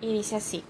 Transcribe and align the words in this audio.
y 0.00 0.12
dice 0.12 0.36
así. 0.36 0.64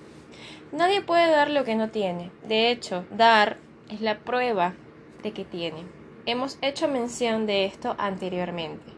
Nadie 0.73 1.03
puede 1.03 1.31
dar 1.31 1.51
lo 1.51 1.65
que 1.65 1.75
no 1.75 1.91
tiene. 1.91 2.31
De 2.47 2.71
hecho, 2.71 3.05
dar 3.11 3.59
es 3.91 4.01
la 4.01 4.19
prueba 4.19 4.75
de 5.23 5.33
que 5.33 5.45
tiene. 5.45 5.85
Hemos 6.27 6.59
hecho 6.63 6.87
mención 6.87 7.47
de 7.47 7.65
esto 7.65 7.97
anteriormente. 7.99 8.93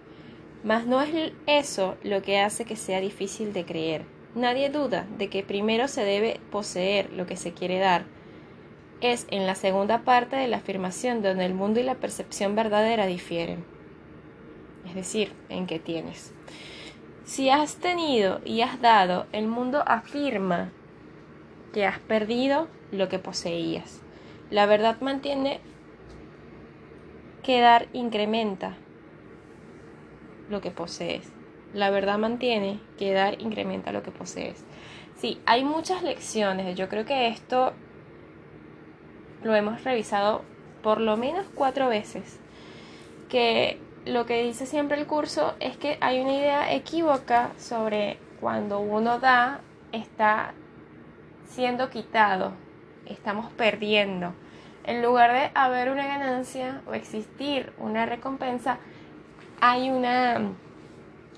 Mas 0.64 0.86
no 0.86 1.00
es 1.00 1.32
eso 1.46 1.96
lo 2.02 2.22
que 2.22 2.40
hace 2.40 2.64
que 2.64 2.76
sea 2.76 3.00
difícil 3.00 3.52
de 3.52 3.64
creer. 3.64 4.04
Nadie 4.34 4.70
duda 4.70 5.06
de 5.18 5.28
que 5.28 5.42
primero 5.42 5.88
se 5.88 6.04
debe 6.04 6.40
poseer 6.50 7.12
lo 7.12 7.26
que 7.26 7.36
se 7.36 7.52
quiere 7.52 7.78
dar. 7.78 8.04
Es 9.00 9.26
en 9.30 9.46
la 9.46 9.54
segunda 9.54 10.04
parte 10.04 10.36
de 10.36 10.48
la 10.48 10.58
afirmación 10.58 11.22
donde 11.22 11.44
el 11.44 11.54
mundo 11.54 11.80
y 11.80 11.82
la 11.82 11.96
percepción 11.96 12.54
verdadera 12.54 13.06
difieren. 13.06 13.64
Es 14.86 14.94
decir, 14.94 15.32
en 15.48 15.66
que 15.66 15.78
tienes. 15.78 16.32
Si 17.24 17.50
has 17.50 17.76
tenido 17.76 18.40
y 18.44 18.62
has 18.62 18.80
dado, 18.80 19.26
el 19.32 19.46
mundo 19.46 19.82
afirma 19.86 20.70
que 21.72 21.86
has 21.86 22.00
perdido 22.00 22.68
lo 22.90 23.08
que 23.08 23.18
poseías. 23.18 24.02
La 24.50 24.66
verdad 24.66 25.00
mantiene 25.00 25.60
que 27.42 27.60
dar 27.60 27.88
incrementa 27.92 28.76
lo 30.50 30.60
que 30.60 30.70
posees. 30.70 31.32
La 31.72 31.90
verdad 31.90 32.18
mantiene 32.18 32.80
que 32.98 33.12
dar 33.12 33.40
incrementa 33.40 33.92
lo 33.92 34.02
que 34.02 34.10
posees. 34.10 34.64
Sí, 35.16 35.40
hay 35.46 35.64
muchas 35.64 36.02
lecciones. 36.02 36.76
Yo 36.76 36.88
creo 36.88 37.04
que 37.04 37.28
esto 37.28 37.72
lo 39.42 39.54
hemos 39.54 39.84
revisado 39.84 40.42
por 40.82 41.00
lo 41.00 41.16
menos 41.16 41.46
cuatro 41.54 41.88
veces. 41.88 42.40
Que 43.28 43.78
lo 44.04 44.26
que 44.26 44.42
dice 44.42 44.66
siempre 44.66 44.98
el 44.98 45.06
curso 45.06 45.54
es 45.60 45.76
que 45.76 45.98
hay 46.00 46.20
una 46.20 46.32
idea 46.32 46.72
equívoca 46.72 47.50
sobre 47.58 48.18
cuando 48.40 48.80
uno 48.80 49.18
da, 49.18 49.60
está 49.92 50.54
siendo 51.46 51.90
quitado, 51.90 52.52
estamos 53.06 53.52
perdiendo. 53.52 54.34
En 54.84 55.02
lugar 55.02 55.32
de 55.32 55.50
haber 55.54 55.90
una 55.90 56.06
ganancia 56.06 56.82
o 56.86 56.94
existir 56.94 57.72
una 57.78 58.06
recompensa, 58.06 58.78
hay 59.60 59.90
una... 59.90 60.40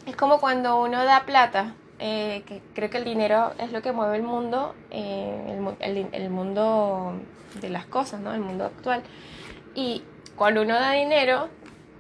Es 0.07 0.17
como 0.17 0.41
cuando 0.41 0.81
uno 0.81 1.05
da 1.05 1.25
plata, 1.27 1.75
eh, 1.99 2.43
que 2.47 2.63
creo 2.75 2.91
que 2.91 2.99
el 2.99 3.05
dinero 3.05 3.53
es 3.59 3.73
lo 3.73 3.83
que 3.83 3.93
mueve 3.93 4.17
el 4.17 4.23
mundo, 4.23 4.75
eh, 4.91 5.61
el, 5.81 6.31
mundo 6.31 7.15
de 7.61 7.69
las 7.69 7.87
cosas, 7.87 8.21
¿no? 8.21 8.33
El 8.33 8.41
mundo 8.41 8.65
actual. 8.65 9.03
Y 9.75 10.03
cuando 10.37 10.63
uno 10.63 10.75
da 10.75 10.93
dinero, 10.93 11.49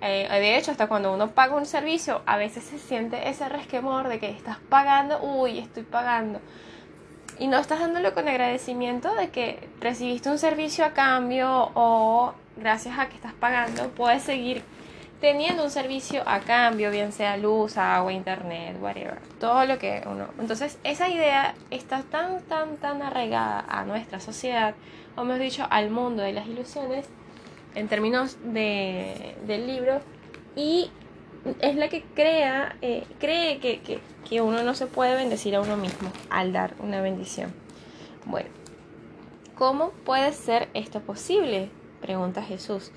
eh, 0.07 0.29
de 0.29 0.57
hecho, 0.57 0.71
hasta 0.71 0.87
cuando 0.87 1.13
uno 1.15 1.31
paga 1.31 1.57
un 1.57 1.67
servicio, 1.67 2.23
a 2.27 2.37
veces 2.37 2.65
se 2.65 2.79
siente 2.79 3.29
ese 3.29 3.49
resquemor 3.49 4.09
de 4.09 4.19
que 4.19 4.31
estás 4.31 4.59
pagando, 4.69 5.21
uy, 5.23 5.59
estoy 5.59 5.83
pagando. 5.83 6.41
Y 7.39 7.49
no 7.49 7.59
estás 7.59 7.81
dándolo 7.81 8.15
con 8.15 8.29
agradecimiento 8.29 9.15
de 9.15 9.31
que 9.31 9.69
recibiste 9.81 10.31
un 10.31 10.39
servicio 10.39 10.85
a 10.85 10.91
cambio 10.91 11.71
o 11.75 12.35
gracias 12.57 12.99
a 12.99 13.09
que 13.09 13.17
estás 13.17 13.33
pagando, 13.33 13.89
puedes 13.91 14.23
seguir 14.23 14.63
teniendo 15.21 15.65
un 15.65 15.71
servicio 15.71 16.23
a 16.27 16.41
cambio, 16.41 16.91
bien 16.91 17.11
sea 17.11 17.39
luz, 17.39 17.79
agua, 17.79 18.13
internet, 18.13 18.77
whatever, 18.81 19.19
todo 19.41 19.65
lo 19.65 19.79
que 19.79 20.03
uno. 20.07 20.29
Entonces, 20.39 20.79
esa 20.85 21.09
idea 21.09 21.55
está 21.71 22.03
tan, 22.03 22.43
tan, 22.43 22.77
tan 22.77 23.01
arraigada 23.01 23.65
a 23.67 23.85
nuestra 23.85 24.21
sociedad, 24.21 24.75
o 25.17 25.25
mejor 25.25 25.41
dicho, 25.41 25.67
al 25.71 25.89
mundo 25.91 26.23
de 26.23 26.35
las 26.35 26.47
ilusiones, 26.47 27.09
en 27.75 27.89
términos 27.89 28.39
de, 28.45 29.37
del 29.47 29.67
libro, 29.67 30.01
y 30.57 30.91
es 31.61 31.77
la 31.77 31.89
que 31.89 32.03
crea, 32.15 32.77
eh, 32.81 33.05
cree 33.19 33.59
que, 33.59 33.81
que, 33.81 34.01
que 34.29 34.41
uno 34.41 34.63
no 34.63 34.75
se 34.75 34.87
puede 34.87 35.15
bendecir 35.15 35.55
a 35.57 35.61
uno 35.61 35.77
mismo 35.77 36.11
al 36.31 36.53
dar 36.53 36.75
una 36.81 37.01
bendición. 37.01 37.53
Bueno, 38.25 38.49
¿cómo 39.55 39.91
puede 40.05 40.33
ser 40.33 40.69
esto 40.75 41.01
posible? 41.01 41.71
Pregunta 42.01 42.43
Jesús. 42.43 42.93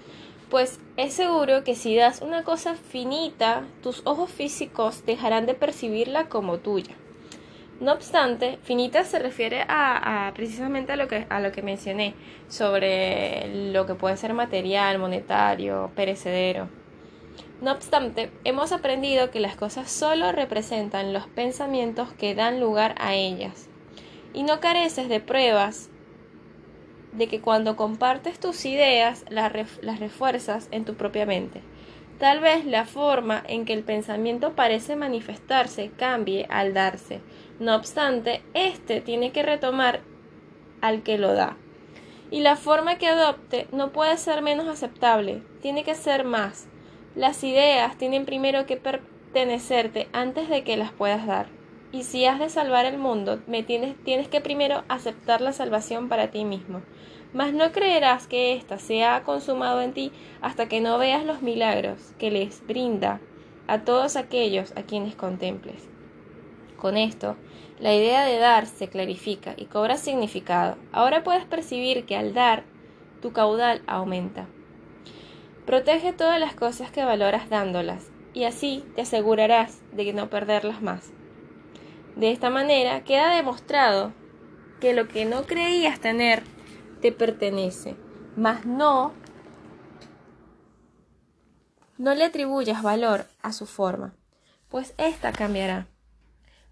Pues 0.49 0.79
es 0.95 1.13
seguro 1.13 1.65
que 1.65 1.75
si 1.75 1.95
das 1.95 2.21
una 2.21 2.43
cosa 2.43 2.75
finita, 2.75 3.65
tus 3.83 4.01
ojos 4.05 4.31
físicos 4.31 5.05
dejarán 5.05 5.45
de 5.45 5.53
percibirla 5.53 6.29
como 6.29 6.59
tuya. 6.59 6.95
No 7.79 7.93
obstante, 7.93 8.57
finita 8.63 9.03
se 9.03 9.19
refiere 9.19 9.63
a, 9.67 10.31
precisamente 10.33 10.93
a 10.93 10.95
lo, 10.95 11.07
que, 11.07 11.27
a 11.29 11.39
lo 11.39 11.51
que 11.51 11.61
mencioné 11.61 12.15
sobre 12.47 13.71
lo 13.71 13.85
que 13.85 13.93
puede 13.93 14.17
ser 14.17 14.33
material, 14.33 14.97
monetario, 14.97 15.91
perecedero. 15.95 16.69
No 17.61 17.71
obstante, 17.71 18.31
hemos 18.43 18.71
aprendido 18.71 19.29
que 19.29 19.39
las 19.39 19.55
cosas 19.55 19.91
solo 19.91 20.31
representan 20.31 21.13
los 21.13 21.27
pensamientos 21.27 22.13
que 22.13 22.33
dan 22.33 22.59
lugar 22.59 22.95
a 22.97 23.13
ellas, 23.13 23.69
y 24.33 24.43
no 24.43 24.59
careces 24.59 25.07
de 25.09 25.19
pruebas 25.19 25.89
de 27.11 27.27
que 27.27 27.41
cuando 27.41 27.75
compartes 27.75 28.39
tus 28.39 28.65
ideas 28.65 29.25
las, 29.29 29.51
refuerzas 29.99 30.67
en 30.71 30.85
tu 30.85 30.95
propia 30.95 31.25
mente. 31.25 31.61
Tal 32.19 32.39
vez 32.39 32.65
la 32.65 32.85
forma 32.85 33.43
en 33.47 33.65
que 33.65 33.73
el 33.73 33.83
pensamiento 33.83 34.53
parece 34.53 34.95
manifestarse 34.95 35.91
cambie 35.97 36.45
al 36.49 36.73
darse. 36.73 37.21
No 37.59 37.75
obstante, 37.75 38.41
éste 38.53 39.01
tiene 39.01 39.31
que 39.31 39.43
retomar 39.43 40.01
al 40.81 41.03
que 41.03 41.17
lo 41.17 41.33
da. 41.33 41.57
Y 42.29 42.41
la 42.41 42.55
forma 42.55 42.97
que 42.97 43.07
adopte 43.07 43.67
no 43.71 43.91
puede 43.91 44.17
ser 44.17 44.41
menos 44.41 44.67
aceptable, 44.67 45.41
tiene 45.61 45.83
que 45.83 45.95
ser 45.95 46.23
más. 46.23 46.67
Las 47.15 47.43
ideas 47.43 47.97
tienen 47.97 48.25
primero 48.25 48.65
que 48.65 48.77
pertenecerte 48.77 50.07
antes 50.13 50.49
de 50.49 50.63
que 50.63 50.77
las 50.77 50.91
puedas 50.91 51.25
dar. 51.25 51.47
Y 51.91 52.03
si 52.03 52.25
has 52.25 52.39
de 52.39 52.49
salvar 52.49 52.85
el 52.85 52.97
mundo, 52.97 53.41
me 53.47 53.63
tienes, 53.63 53.95
tienes 54.03 54.27
que 54.27 54.41
primero 54.41 54.83
aceptar 54.89 55.41
la 55.41 55.53
salvación 55.53 56.09
para 56.09 56.31
ti 56.31 56.43
mismo 56.43 56.81
mas 57.33 57.53
no 57.53 57.71
creerás 57.71 58.27
que 58.27 58.53
ésta 58.53 58.79
se 58.79 59.03
ha 59.03 59.23
consumado 59.23 59.81
en 59.81 59.93
ti 59.93 60.11
hasta 60.41 60.67
que 60.67 60.81
no 60.81 60.97
veas 60.97 61.25
los 61.25 61.41
milagros 61.41 62.13
que 62.17 62.31
les 62.31 62.65
brinda 62.65 63.19
a 63.67 63.83
todos 63.83 64.15
aquellos 64.15 64.73
a 64.77 64.83
quienes 64.83 65.15
contemples. 65.15 65.87
Con 66.77 66.95
esto, 66.95 67.35
la 67.79 67.93
idea 67.93 68.25
de 68.25 68.37
dar 68.37 68.65
se 68.65 68.87
clarifica 68.87 69.53
y 69.55 69.65
cobra 69.65 69.97
significado. 69.97 70.77
Ahora 70.91 71.23
puedes 71.23 71.45
percibir 71.45 72.05
que 72.05 72.15
al 72.15 72.33
dar, 72.33 72.63
tu 73.21 73.33
caudal 73.33 73.81
aumenta. 73.87 74.47
Protege 75.65 76.13
todas 76.13 76.39
las 76.39 76.55
cosas 76.55 76.91
que 76.91 77.03
valoras 77.03 77.49
dándolas, 77.49 78.09
y 78.33 78.45
así 78.45 78.83
te 78.95 79.01
asegurarás 79.01 79.81
de 79.91 80.13
no 80.13 80.29
perderlas 80.29 80.81
más. 80.81 81.11
De 82.15 82.31
esta 82.31 82.49
manera 82.49 83.03
queda 83.03 83.35
demostrado 83.35 84.13
que 84.79 84.93
lo 84.93 85.07
que 85.07 85.25
no 85.25 85.43
creías 85.43 85.99
tener 85.99 86.43
te 87.01 87.11
pertenece, 87.11 87.95
mas 88.35 88.65
no 88.65 89.13
no 91.97 92.13
le 92.13 92.25
atribuyas 92.25 92.83
valor 92.83 93.25
a 93.41 93.51
su 93.51 93.65
forma, 93.65 94.13
pues 94.69 94.93
ésta 94.97 95.31
cambiará. 95.31 95.87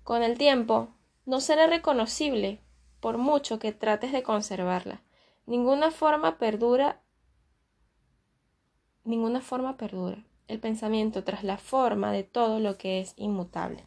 Con 0.03 0.21
el 0.21 0.37
tiempo, 0.37 0.89
no 1.25 1.39
será 1.41 1.67
reconocible 1.67 2.61
por 2.99 3.17
mucho 3.17 3.59
que 3.59 3.71
trates 3.71 4.11
de 4.11 4.23
conservarla. 4.23 5.01
Ninguna 5.45 5.91
forma 5.91 6.37
perdura. 6.37 7.01
Ninguna 9.03 9.41
forma 9.41 9.77
perdura. 9.77 10.23
El 10.47 10.59
pensamiento 10.59 11.23
tras 11.23 11.43
la 11.43 11.57
forma 11.57 12.11
de 12.11 12.23
todo 12.23 12.59
lo 12.59 12.77
que 12.77 12.99
es 12.99 13.13
inmutable. 13.17 13.85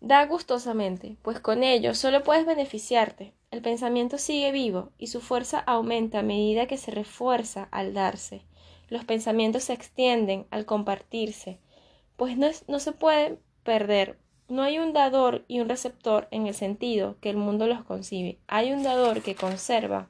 Da 0.00 0.24
gustosamente, 0.26 1.16
pues 1.22 1.40
con 1.40 1.64
ello 1.64 1.94
solo 1.94 2.22
puedes 2.22 2.46
beneficiarte. 2.46 3.34
El 3.50 3.62
pensamiento 3.62 4.18
sigue 4.18 4.52
vivo 4.52 4.90
y 4.98 5.08
su 5.08 5.20
fuerza 5.20 5.58
aumenta 5.58 6.20
a 6.20 6.22
medida 6.22 6.66
que 6.66 6.76
se 6.76 6.90
refuerza 6.90 7.68
al 7.72 7.94
darse. 7.94 8.42
Los 8.88 9.04
pensamientos 9.04 9.64
se 9.64 9.72
extienden 9.72 10.46
al 10.50 10.66
compartirse, 10.66 11.58
pues 12.16 12.36
no, 12.36 12.78
se 12.80 12.92
pueden 12.92 13.38
perder. 13.62 14.18
No 14.48 14.62
hay 14.62 14.78
un 14.78 14.94
dador 14.94 15.44
y 15.46 15.60
un 15.60 15.68
receptor 15.68 16.26
en 16.30 16.46
el 16.46 16.54
sentido 16.54 17.18
que 17.20 17.28
el 17.28 17.36
mundo 17.36 17.66
los 17.66 17.84
concibe. 17.84 18.38
Hay 18.46 18.72
un 18.72 18.82
dador 18.82 19.20
que 19.20 19.34
conserva 19.34 20.08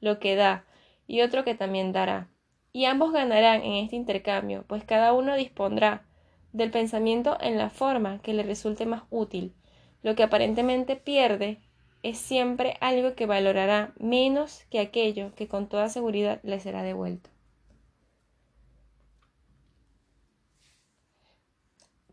lo 0.00 0.18
que 0.18 0.36
da 0.36 0.66
y 1.06 1.22
otro 1.22 1.42
que 1.42 1.54
también 1.54 1.92
dará. 1.92 2.28
Y 2.70 2.84
ambos 2.84 3.12
ganarán 3.12 3.62
en 3.62 3.72
este 3.84 3.96
intercambio, 3.96 4.66
pues 4.68 4.84
cada 4.84 5.14
uno 5.14 5.36
dispondrá 5.36 6.06
del 6.52 6.70
pensamiento 6.70 7.38
en 7.40 7.56
la 7.56 7.70
forma 7.70 8.20
que 8.20 8.34
le 8.34 8.42
resulte 8.42 8.84
más 8.84 9.04
útil. 9.08 9.54
Lo 10.02 10.14
que 10.14 10.22
aparentemente 10.22 10.96
pierde 10.96 11.58
es 12.02 12.18
siempre 12.18 12.76
algo 12.82 13.14
que 13.14 13.24
valorará 13.24 13.94
menos 13.98 14.64
que 14.70 14.80
aquello 14.80 15.34
que 15.34 15.48
con 15.48 15.66
toda 15.66 15.88
seguridad 15.88 16.40
le 16.42 16.60
será 16.60 16.82
devuelto. 16.82 17.30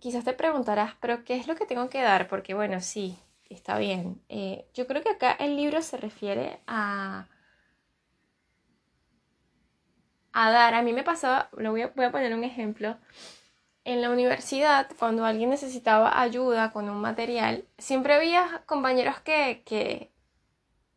Quizás 0.06 0.24
te 0.24 0.34
preguntarás, 0.34 0.94
pero 1.00 1.24
¿qué 1.24 1.36
es 1.36 1.48
lo 1.48 1.56
que 1.56 1.66
tengo 1.66 1.90
que 1.90 2.00
dar? 2.00 2.28
Porque 2.28 2.54
bueno, 2.54 2.80
sí, 2.80 3.18
está 3.50 3.80
bien. 3.80 4.22
Eh, 4.30 4.68
yo 4.76 4.86
creo 4.86 5.02
que 5.02 5.10
acá 5.10 5.32
el 5.32 5.56
libro 5.56 5.82
se 5.82 5.98
refiere 5.98 6.60
a, 6.68 7.26
a 10.32 10.52
dar. 10.52 10.76
A 10.76 10.84
mí 10.84 10.94
me 10.94 11.02
pasaba, 11.02 11.50
lo 11.58 11.72
voy 11.72 11.82
a, 11.82 11.92
poner 11.92 12.36
un 12.36 12.44
ejemplo 12.44 12.98
en 13.84 14.04
la 14.04 14.12
universidad, 14.12 14.88
cuando 15.00 15.26
alguien 15.26 15.50
necesitaba 15.50 16.22
ayuda 16.22 16.72
con 16.72 16.88
un 16.88 17.02
material, 17.02 17.66
siempre 17.80 18.14
había 18.14 18.62
compañeros 18.68 19.20
que, 19.22 19.64
que, 19.66 20.12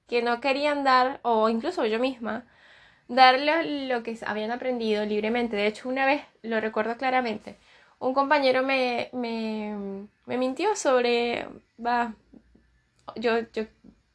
que 0.06 0.20
no 0.20 0.42
querían 0.42 0.84
dar, 0.84 1.20
o 1.22 1.48
incluso 1.48 1.86
yo 1.86 1.98
misma, 1.98 2.46
darle 3.08 3.88
lo 3.88 4.02
que 4.02 4.18
habían 4.26 4.50
aprendido 4.50 5.06
libremente. 5.06 5.56
De 5.56 5.66
hecho, 5.66 5.88
una 5.88 6.04
vez, 6.04 6.22
lo 6.42 6.60
recuerdo 6.60 6.98
claramente, 6.98 7.56
un 7.98 8.14
compañero 8.14 8.62
me, 8.62 9.10
me, 9.12 10.06
me 10.26 10.38
mintió 10.38 10.76
sobre, 10.76 11.48
va, 11.84 12.14
yo, 13.16 13.38
yo, 13.52 13.64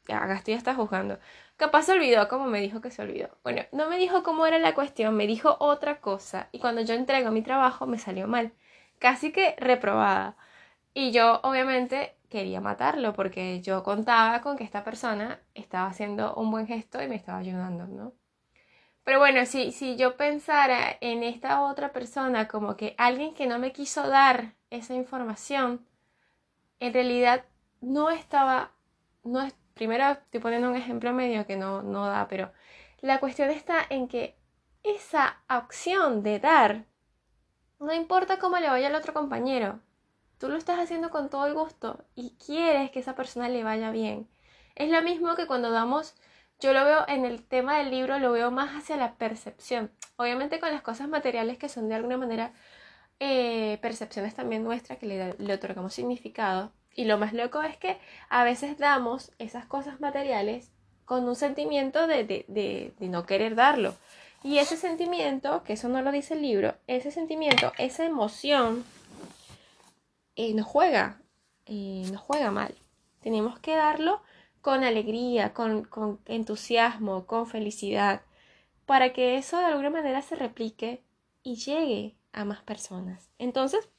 ya, 0.08 0.24
estoy 0.34 0.54
hasta 0.54 0.74
juzgando. 0.74 1.18
Capaz 1.56 1.84
se 1.84 1.92
olvidó 1.92 2.28
como 2.28 2.46
me 2.46 2.60
dijo 2.60 2.80
que 2.80 2.90
se 2.90 3.02
olvidó. 3.02 3.30
Bueno, 3.44 3.62
no 3.72 3.88
me 3.88 3.96
dijo 3.98 4.22
cómo 4.22 4.46
era 4.46 4.58
la 4.58 4.74
cuestión, 4.74 5.16
me 5.16 5.26
dijo 5.26 5.56
otra 5.60 6.00
cosa. 6.00 6.48
Y 6.52 6.58
cuando 6.58 6.82
yo 6.82 6.94
entrego 6.94 7.30
mi 7.30 7.42
trabajo 7.42 7.86
me 7.86 7.98
salió 7.98 8.26
mal. 8.28 8.52
Casi 8.98 9.32
que 9.32 9.54
reprobada. 9.58 10.36
Y 10.94 11.12
yo 11.12 11.40
obviamente 11.42 12.16
quería 12.30 12.60
matarlo 12.60 13.14
porque 13.14 13.60
yo 13.62 13.82
contaba 13.84 14.40
con 14.42 14.56
que 14.56 14.64
esta 14.64 14.84
persona 14.84 15.40
estaba 15.54 15.86
haciendo 15.88 16.34
un 16.34 16.50
buen 16.50 16.66
gesto 16.66 17.02
y 17.02 17.08
me 17.08 17.16
estaba 17.16 17.38
ayudando, 17.38 17.86
¿no? 17.86 18.12
Pero 19.04 19.18
bueno, 19.18 19.44
si, 19.46 19.70
si 19.70 19.96
yo 19.96 20.16
pensara 20.16 20.96
en 21.00 21.22
esta 21.22 21.62
otra 21.62 21.92
persona 21.92 22.48
como 22.48 22.76
que 22.76 22.94
alguien 22.98 23.34
que 23.34 23.46
no 23.46 23.58
me 23.58 23.72
quiso 23.72 24.08
dar 24.08 24.54
esa 24.70 24.94
información, 24.94 25.86
en 26.80 26.92
realidad 26.94 27.44
no 27.82 28.10
estaba, 28.10 28.72
no 29.22 29.42
es, 29.42 29.54
primero 29.74 30.04
estoy 30.12 30.40
poniendo 30.40 30.70
un 30.70 30.76
ejemplo 30.76 31.12
medio 31.12 31.46
que 31.46 31.56
no, 31.56 31.82
no 31.82 32.06
da, 32.06 32.28
pero 32.28 32.52
la 33.00 33.20
cuestión 33.20 33.50
está 33.50 33.84
en 33.90 34.08
que 34.08 34.36
esa 34.82 35.42
opción 35.50 36.22
de 36.22 36.40
dar, 36.40 36.86
no 37.78 37.92
importa 37.92 38.38
cómo 38.38 38.58
le 38.58 38.68
vaya 38.68 38.86
al 38.86 38.94
otro 38.94 39.12
compañero, 39.12 39.80
tú 40.38 40.48
lo 40.48 40.56
estás 40.56 40.78
haciendo 40.78 41.10
con 41.10 41.28
todo 41.28 41.46
el 41.46 41.54
gusto 41.54 42.04
y 42.14 42.36
quieres 42.36 42.90
que 42.90 43.00
esa 43.00 43.14
persona 43.14 43.48
le 43.50 43.64
vaya 43.64 43.90
bien. 43.90 44.28
Es 44.74 44.90
lo 44.90 45.02
mismo 45.02 45.36
que 45.36 45.46
cuando 45.46 45.70
damos 45.70 46.14
yo 46.64 46.72
lo 46.72 46.82
veo 46.86 47.04
en 47.08 47.26
el 47.26 47.42
tema 47.42 47.76
del 47.76 47.90
libro, 47.90 48.18
lo 48.18 48.32
veo 48.32 48.50
más 48.50 48.70
hacia 48.70 48.96
la 48.96 49.16
percepción. 49.16 49.90
Obviamente 50.16 50.60
con 50.60 50.70
las 50.70 50.80
cosas 50.80 51.08
materiales 51.08 51.58
que 51.58 51.68
son 51.68 51.90
de 51.90 51.94
alguna 51.94 52.16
manera 52.16 52.54
eh, 53.20 53.76
percepciones 53.82 54.34
también 54.34 54.64
nuestras 54.64 54.98
que 54.98 55.04
le, 55.04 55.34
le 55.34 55.52
otorgamos 55.52 55.92
significado. 55.92 56.72
Y 56.94 57.04
lo 57.04 57.18
más 57.18 57.34
loco 57.34 57.60
es 57.62 57.76
que 57.76 57.98
a 58.30 58.44
veces 58.44 58.78
damos 58.78 59.30
esas 59.38 59.66
cosas 59.66 60.00
materiales 60.00 60.70
con 61.04 61.28
un 61.28 61.36
sentimiento 61.36 62.06
de, 62.06 62.24
de, 62.24 62.94
de, 62.98 63.08
no 63.08 63.26
querer 63.26 63.56
darlo. 63.56 63.94
Y 64.42 64.56
ese 64.56 64.78
sentimiento, 64.78 65.64
que 65.64 65.74
eso 65.74 65.90
no 65.90 66.00
lo 66.00 66.12
dice 66.12 66.32
el 66.32 66.40
libro, 66.40 66.76
ese 66.86 67.10
sentimiento, 67.10 67.74
esa 67.76 68.06
emoción, 68.06 68.86
eh, 70.34 70.54
nos 70.54 70.66
juega, 70.66 71.20
eh, 71.66 72.06
nos 72.10 72.22
juega 72.22 72.50
mal. 72.50 72.74
Tenemos 73.20 73.58
que 73.58 73.76
darlo 73.76 74.22
con 74.64 74.82
alegría, 74.82 75.52
con, 75.52 75.84
con 75.84 76.20
entusiasmo, 76.24 77.26
con 77.26 77.46
felicidad, 77.46 78.22
para 78.86 79.12
que 79.12 79.36
eso 79.36 79.58
de 79.58 79.66
alguna 79.66 79.90
manera 79.90 80.22
se 80.22 80.36
replique 80.36 81.04
y 81.42 81.56
llegue 81.56 82.16
a 82.32 82.46
más 82.46 82.62
personas. 82.62 83.28
Entonces, 83.38 83.90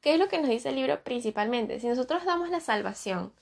¿qué 0.00 0.14
es 0.14 0.20
lo 0.20 0.28
que 0.28 0.38
nos 0.38 0.48
dice 0.48 0.68
el 0.68 0.76
libro 0.76 1.02
principalmente? 1.02 1.80
Si 1.80 1.88
nosotros 1.88 2.24
damos 2.24 2.48
la 2.48 2.60
salvación, 2.60 3.32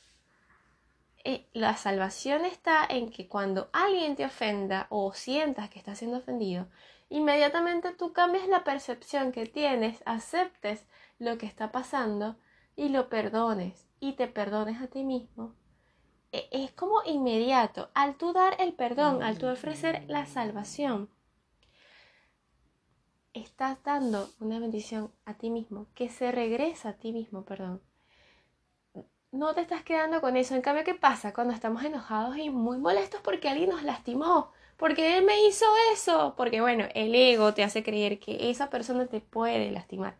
eh, 1.25 1.47
la 1.53 1.77
salvación 1.77 2.47
está 2.47 2.87
en 2.89 3.11
que 3.11 3.29
cuando 3.29 3.69
alguien 3.75 4.17
te 4.17 4.25
ofenda 4.25 4.87
o 4.89 5.13
sientas 5.13 5.69
que 5.69 5.79
estás 5.79 5.99
siendo 5.99 6.17
ofendido, 6.17 6.69
inmediatamente 7.11 7.93
tú 7.93 8.15
cambias 8.15 8.49
la 8.49 8.65
percepción 8.65 9.31
que 9.31 9.45
tienes, 9.45 10.03
aceptes 10.07 10.87
lo 11.19 11.37
que 11.37 11.45
está 11.45 11.71
pasando 11.71 12.39
y 12.77 12.89
lo 12.89 13.11
perdones 13.11 13.87
y 14.01 14.15
te 14.15 14.27
perdones 14.27 14.81
a 14.81 14.87
ti 14.87 15.05
mismo 15.05 15.55
es 16.51 16.73
como 16.73 17.03
inmediato. 17.05 17.91
Al 17.95 18.17
tú 18.17 18.33
dar 18.33 18.57
el 18.61 18.75
perdón, 18.75 19.23
al 19.23 19.39
tú 19.39 19.47
ofrecer 19.47 20.05
la 20.09 20.27
salvación, 20.27 21.09
estás 23.35 23.83
dando 23.85 24.29
una 24.41 24.59
bendición 24.59 25.13
a 25.25 25.35
ti 25.35 25.51
mismo, 25.51 25.87
que 25.95 26.09
se 26.09 26.33
regresa 26.33 26.91
a 26.91 26.93
ti 26.95 27.13
mismo, 27.13 27.45
perdón. 27.45 27.83
No 29.33 29.55
te 29.55 29.61
estás 29.61 29.83
quedando 29.83 30.21
con 30.21 30.37
eso. 30.37 30.55
En 30.55 30.63
cambio, 30.63 30.85
¿qué 30.85 30.95
pasa 30.95 31.35
cuando 31.35 31.53
estamos 31.53 31.85
enojados 31.85 32.39
y 32.39 32.49
muy 32.49 32.79
molestos 32.79 33.21
porque 33.23 33.49
alguien 33.49 33.71
nos 33.71 33.83
lastimó? 33.83 34.53
Porque 34.77 35.19
él 35.19 35.25
me 35.25 35.47
hizo 35.47 35.67
eso. 35.93 36.35
Porque 36.37 36.61
bueno, 36.61 36.87
el 36.95 37.15
ego 37.15 37.53
te 37.53 37.63
hace 37.63 37.83
creer 37.83 38.19
que 38.19 38.51
esa 38.51 38.71
persona 38.71 39.07
te 39.07 39.21
puede 39.21 39.71
lastimar. 39.71 40.17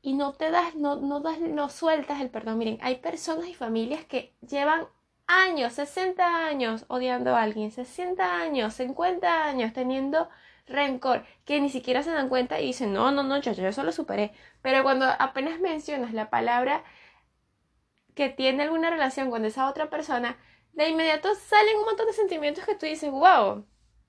Y 0.00 0.14
no 0.14 0.32
te 0.32 0.50
das, 0.50 0.74
no, 0.74 0.96
no 0.96 1.20
das, 1.20 1.40
no 1.40 1.68
sueltas 1.68 2.20
el 2.20 2.30
perdón. 2.30 2.58
Miren, 2.58 2.78
hay 2.82 2.96
personas 2.96 3.48
y 3.48 3.54
familias 3.54 4.04
que 4.04 4.34
llevan 4.46 4.86
años, 5.26 5.74
60 5.74 6.46
años 6.46 6.84
odiando 6.88 7.34
a 7.34 7.42
alguien, 7.42 7.70
60 7.70 8.40
años, 8.40 8.74
50 8.74 9.44
años 9.44 9.72
teniendo 9.72 10.28
rencor, 10.66 11.24
que 11.44 11.60
ni 11.60 11.68
siquiera 11.68 12.02
se 12.02 12.10
dan 12.10 12.28
cuenta 12.28 12.60
y 12.60 12.66
dicen, 12.66 12.92
no, 12.92 13.10
no, 13.10 13.22
no, 13.22 13.38
yo, 13.38 13.52
yo 13.52 13.66
eso 13.66 13.82
lo 13.82 13.92
superé. 13.92 14.32
Pero 14.62 14.82
cuando 14.82 15.06
apenas 15.18 15.60
mencionas 15.60 16.12
la 16.12 16.30
palabra 16.30 16.84
que 18.14 18.28
tiene 18.28 18.62
alguna 18.62 18.90
relación 18.90 19.30
con 19.30 19.44
esa 19.44 19.68
otra 19.68 19.90
persona, 19.90 20.38
de 20.72 20.88
inmediato 20.88 21.34
salen 21.34 21.76
un 21.78 21.84
montón 21.84 22.06
de 22.06 22.12
sentimientos 22.12 22.64
que 22.64 22.74
tú 22.74 22.86
dices, 22.86 23.10
wow, 23.10 23.66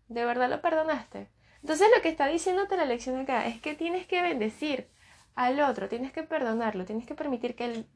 de 0.08 0.26
verdad 0.26 0.50
lo 0.50 0.62
perdonaste. 0.62 1.30
Entonces 1.62 1.88
lo 1.96 2.02
que 2.02 2.10
está 2.10 2.28
diciéndote 2.28 2.78
la 2.78 2.86
lección 2.86 3.18
acá 3.20 3.48
es 3.48 3.60
que 3.62 3.74
tienes 3.74 4.06
que 4.08 4.22
bendecir 4.22 4.90
al 5.36 5.60
otro, 5.60 5.90
tienes 5.90 6.12
que 6.14 6.24
perdonarlo, 6.24 6.86
tienes 6.86 7.06
que 7.06 7.16
permitir 7.16 7.56
que 7.56 7.66
el, 7.66 7.88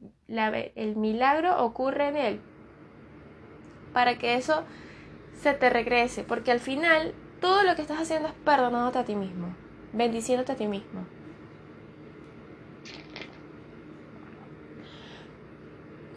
el 0.74 0.96
milagro 0.96 1.64
ocurra 1.64 2.08
en 2.08 2.16
él 2.16 2.40
para 3.92 4.18
que 4.18 4.34
eso 4.34 4.64
se 5.40 5.54
te 5.54 5.70
regrese, 5.70 6.24
porque 6.24 6.50
al 6.50 6.60
final 6.60 7.14
todo 7.40 7.62
lo 7.62 7.74
que 7.74 7.82
estás 7.82 8.00
haciendo 8.00 8.28
es 8.28 8.34
perdonándote 8.44 8.98
a 8.98 9.04
ti 9.04 9.14
mismo, 9.14 9.54
bendiciéndote 9.92 10.52
a 10.52 10.56
ti 10.56 10.66
mismo. 10.66 11.06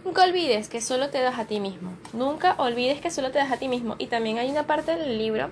Nunca 0.06 0.25
olvides 0.25 0.68
que 0.68 0.82
solo 0.82 1.10
te 1.10 1.22
das 1.22 1.39
a 1.39 1.46
ti 1.46 1.62
mismo. 1.62 1.94
Nunca 2.12 2.56
olvides 2.58 3.00
que 3.00 3.10
solo 3.10 3.32
te 3.32 3.38
das 3.38 3.51
a 3.51 3.58
ti 3.58 3.70
mismo. 3.70 3.96
Y 3.98 4.08
también 4.08 4.38
hay 4.38 4.50
una 4.51 4.68
parte 4.68 4.98
del 4.98 5.18
libro 5.18 5.50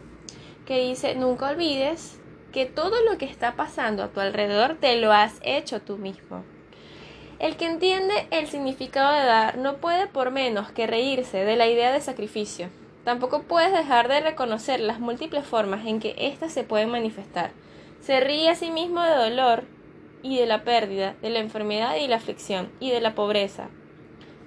que 0.65 0.77
dice, 0.79 1.15
nunca 1.15 1.49
olvides 1.49 2.19
que 2.51 2.65
todo 2.65 3.01
lo 3.09 3.17
que 3.17 3.25
está 3.25 3.55
pasando 3.55 4.03
a 4.03 4.09
tu 4.09 4.19
alrededor 4.19 4.75
te 4.75 4.97
lo 4.97 5.13
has 5.13 5.39
hecho 5.41 5.81
tú 5.81 5.97
mismo. 5.97 6.43
El 7.41 7.57
que 7.57 7.65
entiende 7.65 8.27
el 8.29 8.45
significado 8.45 9.11
de 9.11 9.25
dar 9.25 9.57
no 9.57 9.77
puede 9.77 10.05
por 10.05 10.29
menos 10.29 10.71
que 10.71 10.85
reírse 10.85 11.43
de 11.43 11.55
la 11.55 11.65
idea 11.65 11.91
de 11.91 11.99
sacrificio. 11.99 12.69
Tampoco 13.03 13.41
puedes 13.41 13.73
dejar 13.73 14.07
de 14.09 14.21
reconocer 14.21 14.79
las 14.79 14.99
múltiples 14.99 15.43
formas 15.43 15.87
en 15.87 15.99
que 15.99 16.13
éstas 16.19 16.53
se 16.53 16.63
pueden 16.63 16.91
manifestar. 16.91 17.49
Se 17.99 18.19
ríe 18.19 18.47
a 18.47 18.53
sí 18.53 18.69
mismo 18.69 19.01
de 19.01 19.15
dolor 19.15 19.63
y 20.21 20.37
de 20.37 20.45
la 20.45 20.63
pérdida, 20.63 21.15
de 21.23 21.31
la 21.31 21.39
enfermedad 21.39 21.95
y 21.95 22.07
la 22.07 22.17
aflicción, 22.17 22.71
y 22.79 22.91
de 22.91 23.01
la 23.01 23.15
pobreza, 23.15 23.69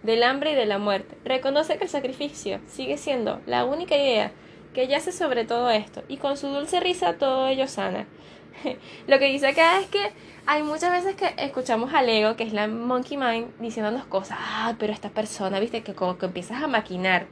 del 0.05 0.23
hambre 0.23 0.53
y 0.53 0.55
de 0.55 0.67
la 0.67 0.79
muerte. 0.79 1.19
Reconoce 1.25 1.79
que 1.79 1.85
el 1.85 1.91
sacrificio 1.91 2.61
sigue 2.69 2.97
siendo 2.97 3.41
la 3.45 3.65
única 3.65 3.97
idea 3.97 4.31
que 4.73 4.87
yace 4.87 5.11
sobre 5.11 5.45
todo 5.45 5.69
esto, 5.69 6.05
y 6.07 6.19
con 6.19 6.37
su 6.37 6.47
dulce 6.47 6.79
risa 6.79 7.15
todo 7.15 7.49
ello 7.49 7.67
sana. 7.67 8.07
Lo 9.06 9.18
que 9.18 9.26
dice 9.26 9.49
acá 9.49 9.80
es 9.80 9.87
que 9.88 10.12
hay 10.46 10.62
muchas 10.62 10.90
veces 10.90 11.16
que 11.16 11.34
escuchamos 11.38 11.92
al 11.94 12.08
ego, 12.08 12.37
que 12.37 12.44
es 12.44 12.52
la 12.52 12.68
monkey 12.68 13.16
mind, 13.16 13.49
diciéndonos 13.58 14.04
cosas, 14.06 14.38
ah, 14.40 14.75
pero 14.78 14.92
esta 14.92 15.11
persona, 15.11 15.61
viste, 15.61 15.82
que 15.82 15.94
como 15.94 16.18
que 16.18 16.26
empiezas 16.26 16.62
a 16.62 16.66
maquinar. 16.66 17.26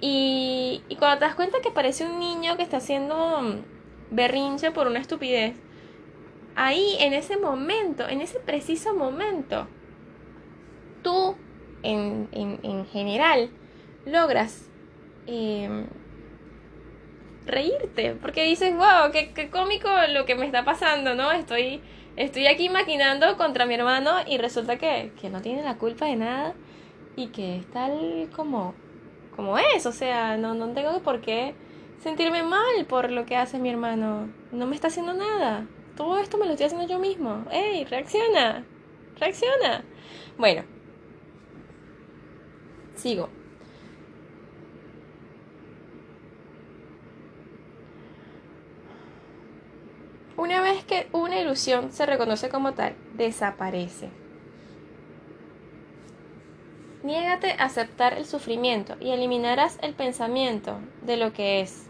Y, 0.00 0.82
y 0.88 0.96
cuando 0.96 1.18
te 1.18 1.24
das 1.26 1.34
cuenta 1.34 1.58
que 1.62 1.70
parece 1.70 2.06
un 2.06 2.18
niño 2.18 2.56
que 2.56 2.62
está 2.62 2.78
haciendo 2.78 3.42
mm, 3.42 4.14
berrinche 4.14 4.70
por 4.70 4.86
una 4.86 5.00
estupidez, 5.00 5.54
ahí, 6.56 6.96
en 7.00 7.12
ese 7.12 7.36
momento, 7.36 8.08
en 8.08 8.20
ese 8.22 8.40
preciso 8.40 8.94
momento, 8.94 9.68
tú, 11.02 11.36
en, 11.82 12.28
en, 12.32 12.60
en 12.62 12.86
general, 12.86 13.50
logras 14.06 14.70
eh, 15.26 15.86
reírte, 17.46 18.16
porque 18.20 18.44
dices, 18.44 18.74
wow, 18.74 19.10
qué, 19.12 19.32
qué 19.32 19.50
cómico 19.50 19.88
lo 20.10 20.24
que 20.24 20.34
me 20.34 20.46
está 20.46 20.64
pasando, 20.64 21.14
¿no? 21.14 21.32
Estoy, 21.32 21.80
estoy 22.16 22.46
aquí 22.46 22.68
maquinando 22.68 23.36
contra 23.36 23.66
mi 23.66 23.74
hermano 23.74 24.10
y 24.26 24.38
resulta 24.38 24.76
que, 24.76 25.12
que 25.20 25.30
no 25.30 25.40
tiene 25.40 25.62
la 25.62 25.78
culpa 25.78 26.06
de 26.06 26.16
nada 26.16 26.54
y 27.16 27.28
que 27.28 27.56
es 27.56 27.70
tal 27.70 28.28
como, 28.34 28.74
como 29.34 29.58
es, 29.58 29.86
o 29.86 29.92
sea, 29.92 30.36
no, 30.36 30.54
no 30.54 30.68
tengo 30.72 31.00
por 31.00 31.20
qué 31.20 31.54
sentirme 32.02 32.42
mal 32.42 32.86
por 32.88 33.10
lo 33.10 33.26
que 33.26 33.36
hace 33.36 33.58
mi 33.58 33.70
hermano, 33.70 34.28
no 34.52 34.66
me 34.66 34.74
está 34.74 34.88
haciendo 34.88 35.12
nada, 35.12 35.66
todo 35.96 36.18
esto 36.18 36.38
me 36.38 36.46
lo 36.46 36.52
estoy 36.52 36.66
haciendo 36.66 36.86
yo 36.86 36.98
mismo, 36.98 37.44
¡Ey, 37.50 37.84
reacciona! 37.84 38.64
¡Reacciona! 39.18 39.84
Bueno, 40.38 40.64
sigo. 42.94 43.39
Una 50.40 50.62
vez 50.62 50.82
que 50.86 51.06
una 51.12 51.38
ilusión 51.38 51.92
se 51.92 52.06
reconoce 52.06 52.48
como 52.48 52.72
tal, 52.72 52.94
desaparece. 53.12 54.08
Niégate 57.02 57.52
a 57.58 57.64
aceptar 57.64 58.14
el 58.14 58.24
sufrimiento 58.24 58.96
y 59.00 59.10
eliminarás 59.10 59.78
el 59.82 59.92
pensamiento 59.92 60.78
de 61.02 61.18
lo 61.18 61.34
que 61.34 61.60
es 61.60 61.84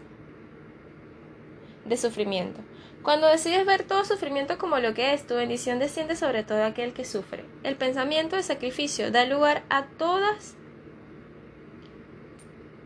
de 1.85 1.95
sufrimiento. 1.95 2.59
Cuando 3.03 3.27
decides 3.27 3.65
ver 3.65 3.85
todo 3.85 4.03
sufrimiento 4.03 4.57
como 4.57 4.79
lo 4.79 4.93
que 4.93 5.13
es, 5.13 5.25
tu 5.25 5.35
bendición 5.35 5.79
desciende 5.79 6.17
sobre 6.17 6.43
todo 6.43 6.65
aquel 6.65 6.91
que 6.91 7.05
sufre. 7.05 7.45
El 7.63 7.77
pensamiento 7.77 8.35
de 8.35 8.43
sacrificio 8.43 9.11
da 9.11 9.23
lugar 9.23 9.63
a 9.69 9.85
todas 9.85 10.57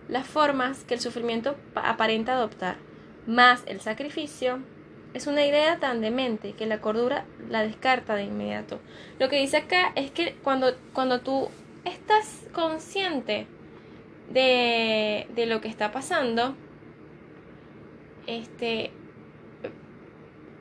las 0.10 0.28
formas 0.28 0.84
que 0.84 0.94
el 0.94 1.00
sufrimiento 1.00 1.56
aparenta 1.74 2.34
adoptar, 2.34 2.78
más 3.26 3.64
el 3.66 3.82
sacrificio 3.82 4.60
es 5.16 5.28
una 5.28 5.46
idea 5.46 5.80
tan 5.80 6.02
demente 6.02 6.52
que 6.54 6.66
la 6.66 6.82
cordura 6.82 7.24
la 7.50 7.62
descarta 7.62 8.16
de 8.16 8.24
inmediato. 8.24 8.82
Lo 9.18 9.30
que 9.30 9.38
dice 9.38 9.56
acá 9.56 9.94
es 9.96 10.12
que 10.12 10.36
cuando, 10.44 10.76
cuando 10.92 11.22
tú 11.22 11.48
estás 11.86 12.44
consciente 12.52 13.48
de, 14.30 15.26
de 15.34 15.46
lo 15.46 15.62
que 15.62 15.70
está 15.70 15.94
pasando, 15.94 16.54
este, 18.28 18.92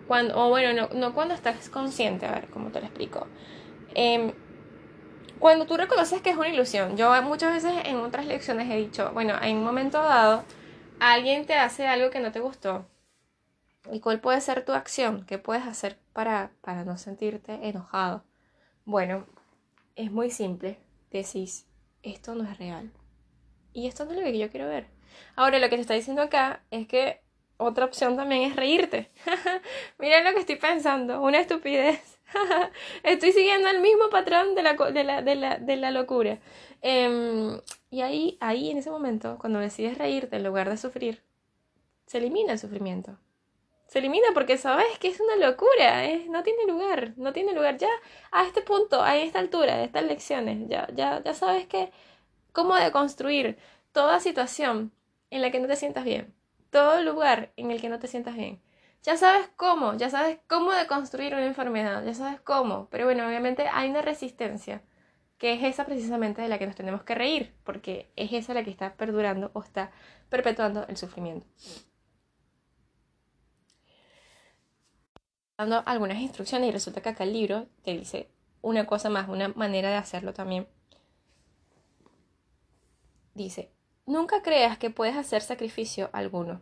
cuando, 0.07 0.39
o 0.39 0.51
bueno, 0.51 0.73
no, 0.73 0.97
no 0.97 1.15
cuando 1.15 1.35
estás 1.35 1.69
consciente, 1.69 2.27
a 2.27 2.31
ver, 2.31 2.47
¿cómo 2.47 2.71
te 2.71 2.79
lo 2.79 2.87
explico? 2.87 3.27
Em, 3.93 4.31
cuando 5.41 5.67
tú 5.67 5.77
reconoces 5.77 6.23
que 6.23 6.31
es 6.31 6.37
una 6.37 6.49
ilusión, 6.49 6.97
yo 6.97 7.21
muchas 7.23 7.53
veces 7.53 7.73
en 7.87 7.97
otras 7.97 8.27
lecciones 8.27 8.71
he 8.71 8.77
dicho, 8.77 9.11
bueno, 9.15 9.35
en 9.43 9.57
un 9.57 9.65
momento 9.65 10.01
dado, 10.01 10.45
alguien 11.01 11.45
te 11.45 11.55
hace 11.55 11.89
algo 11.89 12.11
que 12.11 12.21
no 12.21 12.31
te 12.31 12.39
gustó. 12.39 12.87
¿Y 13.93 14.00
cuál 14.00 14.21
puede 14.21 14.41
ser 14.41 14.64
tu 14.64 14.73
acción? 14.73 15.25
¿Qué 15.26 15.38
puedes 15.38 15.64
hacer 15.64 15.99
para, 16.12 16.53
para 16.61 16.85
no 16.85 16.97
sentirte 16.97 17.69
enojado? 17.69 18.25
Bueno, 18.85 19.26
es 19.97 20.11
muy 20.11 20.31
simple. 20.31 20.79
Decís, 21.11 21.67
esto 22.03 22.35
no 22.35 22.45
es 22.45 22.59
real. 22.59 22.91
Y 23.73 23.87
esto 23.87 24.05
no 24.05 24.12
es 24.12 24.19
lo 24.19 24.25
que 24.25 24.38
yo 24.38 24.50
quiero 24.50 24.69
ver. 24.69 24.87
Ahora, 25.37 25.59
lo 25.59 25.69
que 25.69 25.76
te 25.76 25.83
está 25.83 25.95
diciendo 25.95 26.23
acá 26.23 26.62
es 26.71 26.87
que 26.87 27.21
otra 27.57 27.85
opción 27.85 28.17
también 28.17 28.43
es 28.43 28.57
reírte. 28.57 29.11
Mira 29.99 30.23
lo 30.23 30.33
que 30.35 30.41
estoy 30.41 30.57
pensando, 30.57 31.21
una 31.23 31.38
estupidez. 31.38 32.19
estoy 33.03 33.33
siguiendo 33.33 33.69
el 33.69 33.81
mismo 33.81 34.09
patrón 34.11 34.55
de 34.55 34.62
la, 34.62 34.75
de 34.75 35.05
la, 35.05 35.23
de 35.23 35.35
la, 35.35 35.59
de 35.59 35.76
la 35.76 35.91
locura. 35.91 36.38
Em, 36.83 37.61
y 37.91 38.03
ahí, 38.03 38.38
ahí, 38.41 38.71
en 38.71 38.79
ese 38.79 38.91
momento, 38.91 39.38
cuando 39.38 39.59
decides 39.59 39.99
reírte 39.99 40.37
en 40.37 40.45
lugar 40.45 40.69
de 40.69 40.76
sufrir, 40.76 41.23
se 42.07 42.19
elimina 42.19 42.53
el 42.53 42.59
sufrimiento. 42.59 43.19
Se 43.87 43.99
elimina 44.00 44.29
porque 44.35 44.59
sabes 44.59 44.99
que 44.99 45.09
es 45.09 45.21
una 45.21 45.37
locura, 45.37 46.03
no 46.29 46.43
tiene 46.43 46.67
lugar, 46.67 47.14
no 47.17 47.33
tiene 47.33 47.53
lugar. 47.53 47.76
Ya 47.79 47.91
a 48.33 48.45
este 48.45 48.62
punto, 48.62 49.03
a 49.03 49.17
esta 49.17 49.38
altura, 49.38 49.76
de 49.76 49.85
estas 49.85 50.05
lecciones, 50.05 50.69
ya, 50.69 50.88
ya, 50.95 51.23
ya 51.23 51.35
sabes 51.35 51.67
que 51.67 51.93
cómo 52.53 52.75
deconstruir 52.76 53.59
toda 53.93 54.21
situación 54.21 54.93
en 55.31 55.43
la 55.43 55.50
que 55.50 55.61
no 55.61 55.69
te 55.69 55.76
sientas 55.76 56.05
bien 56.05 56.35
todo 56.75 57.00
lugar 57.05 57.53
en 57.57 57.71
el 57.71 57.81
que 57.81 57.88
no 57.88 58.00
te 58.00 58.09
sientas 58.09 58.35
bien. 58.35 58.61
Ya 59.05 59.17
sabes 59.17 59.49
cómo, 59.55 59.95
ya 59.95 60.11
sabes 60.11 60.41
cómo 60.49 60.73
deconstruir 60.73 61.33
una 61.33 61.47
enfermedad, 61.47 62.05
ya 62.05 62.14
sabes 62.14 62.41
cómo, 62.41 62.88
pero 62.91 63.05
bueno, 63.05 63.25
obviamente 63.29 63.69
hay 63.69 63.91
una 63.91 64.03
resistencia, 64.03 64.83
que 65.38 65.53
es 65.53 65.62
esa 65.62 65.87
precisamente 65.87 66.43
de 66.43 66.49
la 66.49 66.59
que 66.59 66.67
nos 66.67 66.75
tenemos 66.75 67.05
que 67.05 67.14
reír, 67.14 67.55
porque 67.62 68.11
es 68.17 68.33
esa 68.33 68.55
la 68.55 68.64
que 68.64 68.71
está 68.71 68.95
perdurando 68.95 69.53
o 69.55 69.62
está 69.62 69.93
perpetuando 70.31 70.85
el 70.88 70.97
sufrimiento. 70.97 71.47
Dando 75.57 75.83
algunas 75.87 76.19
instrucciones 76.19 76.69
y 76.69 76.73
resulta 76.73 77.01
que 77.01 77.11
acá 77.11 77.25
el 77.25 77.33
libro 77.33 77.67
te 77.83 77.97
dice 77.97 78.29
una 78.63 78.87
cosa 78.87 79.11
más, 79.11 79.29
una 79.29 79.49
manera 79.49 79.91
de 79.91 79.97
hacerlo 79.97 80.33
también. 80.33 80.67
Dice, 83.35 83.75
Nunca 84.07 84.43
creas 84.43 84.77
que 84.77 84.91
puedes 84.91 85.17
hacer 85.17 85.41
sacrificio 85.41 86.11
alguno. 86.13 86.61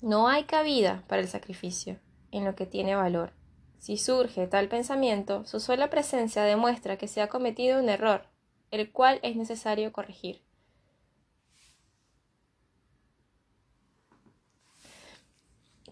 No 0.00 0.28
hay 0.28 0.44
cabida 0.44 1.02
para 1.08 1.20
el 1.22 1.26
sacrificio 1.26 1.98
en 2.30 2.44
lo 2.44 2.54
que 2.54 2.66
tiene 2.66 2.94
valor. 2.94 3.32
Si 3.80 3.96
surge 3.96 4.46
tal 4.46 4.68
pensamiento, 4.68 5.44
su 5.44 5.58
sola 5.58 5.90
presencia 5.90 6.44
demuestra 6.44 6.98
que 6.98 7.08
se 7.08 7.20
ha 7.20 7.28
cometido 7.28 7.80
un 7.80 7.88
error, 7.88 8.26
el 8.70 8.92
cual 8.92 9.18
es 9.22 9.34
necesario 9.34 9.92
corregir. 9.92 10.44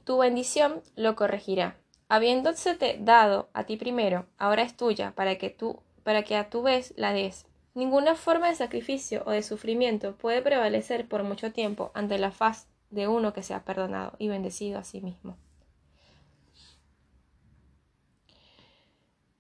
Tu 0.06 0.16
bendición 0.16 0.84
lo 0.94 1.16
corregirá. 1.16 1.76
Habiéndose 2.08 2.76
dado 3.00 3.48
a 3.52 3.64
ti 3.64 3.76
primero, 3.76 4.26
ahora 4.38 4.62
es 4.62 4.76
tuya, 4.76 5.10
para 5.16 5.36
que 5.36 5.50
tú, 5.50 5.82
para 6.04 6.22
que 6.22 6.36
a 6.36 6.48
tu 6.48 6.62
vez 6.62 6.94
la 6.96 7.12
des. 7.12 7.44
Ninguna 7.74 8.14
forma 8.14 8.46
de 8.48 8.54
sacrificio 8.54 9.24
o 9.26 9.32
de 9.32 9.42
sufrimiento 9.42 10.14
puede 10.14 10.42
prevalecer 10.42 11.08
por 11.08 11.24
mucho 11.24 11.50
tiempo 11.50 11.90
ante 11.92 12.18
la 12.18 12.30
faz 12.30 12.68
de 12.90 13.08
uno 13.08 13.32
que 13.32 13.42
se 13.42 13.52
ha 13.52 13.64
perdonado 13.64 14.12
y 14.20 14.28
bendecido 14.28 14.78
a 14.78 14.84
sí 14.84 15.00
mismo. 15.00 15.36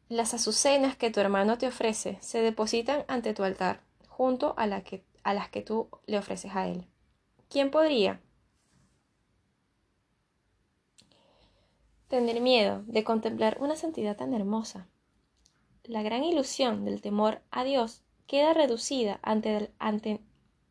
Las 0.08 0.34
azucenas 0.34 0.96
que 0.96 1.12
tu 1.12 1.20
hermano 1.20 1.58
te 1.58 1.68
ofrece 1.68 2.18
se 2.20 2.40
depositan 2.40 3.04
ante 3.06 3.34
tu 3.34 3.44
altar, 3.44 3.82
junto 4.08 4.56
a, 4.56 4.80
que, 4.80 5.04
a 5.22 5.32
las 5.32 5.48
que 5.48 5.62
tú 5.62 5.90
le 6.06 6.18
ofreces 6.18 6.56
a 6.56 6.66
él. 6.66 6.88
¿Quién 7.48 7.70
podría 7.70 8.20
tener 12.08 12.40
miedo 12.40 12.82
de 12.86 13.04
contemplar 13.04 13.58
una 13.60 13.76
santidad 13.76 14.16
tan 14.16 14.34
hermosa? 14.34 14.88
La 15.84 16.02
gran 16.02 16.24
ilusión 16.24 16.84
del 16.84 17.00
temor 17.00 17.40
a 17.50 17.64
Dios 17.64 18.02
queda 18.26 18.54
reducida, 18.54 19.20
ante, 19.22 19.70
ante, 19.78 20.20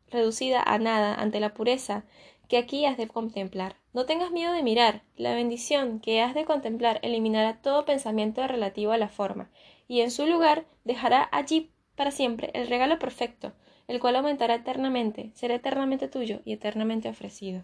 reducida 0.08 0.62
a 0.62 0.78
nada 0.78 1.14
ante 1.14 1.40
la 1.40 1.54
pureza 1.54 2.04
que 2.48 2.58
aquí 2.58 2.84
has 2.84 2.96
de 2.96 3.08
contemplar. 3.08 3.76
No 3.92 4.06
tengas 4.06 4.30
miedo 4.30 4.52
de 4.52 4.62
mirar. 4.62 5.02
La 5.16 5.34
bendición 5.34 6.00
que 6.00 6.20
has 6.20 6.34
de 6.34 6.44
contemplar 6.44 7.00
eliminará 7.02 7.60
todo 7.60 7.84
pensamiento 7.84 8.46
relativo 8.46 8.92
a 8.92 8.98
la 8.98 9.08
forma, 9.08 9.50
y 9.88 10.00
en 10.00 10.10
su 10.10 10.26
lugar 10.26 10.66
dejará 10.84 11.28
allí 11.32 11.70
para 11.96 12.10
siempre 12.10 12.50
el 12.54 12.68
regalo 12.68 12.98
perfecto, 12.98 13.52
el 13.88 14.00
cual 14.00 14.16
aumentará 14.16 14.54
eternamente, 14.54 15.30
será 15.34 15.54
eternamente 15.54 16.08
tuyo 16.08 16.40
y 16.44 16.52
eternamente 16.52 17.08
ofrecido. 17.08 17.62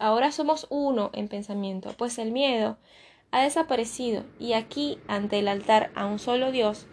Ahora 0.00 0.32
somos 0.32 0.66
uno 0.70 1.10
en 1.12 1.28
pensamiento, 1.28 1.92
pues 1.98 2.18
el 2.18 2.32
miedo 2.32 2.78
ha 3.32 3.42
desaparecido, 3.42 4.24
y 4.38 4.54
aquí, 4.54 4.98
ante 5.08 5.38
el 5.38 5.46
altar 5.46 5.90
a 5.94 6.06
un 6.06 6.18
solo 6.18 6.52
Dios, 6.52 6.86